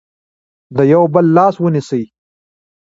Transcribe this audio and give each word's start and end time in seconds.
د 0.75 0.79
یو 0.93 1.03
بل 1.13 1.25
لاس 1.37 1.55
ونیسئ. 1.59 2.03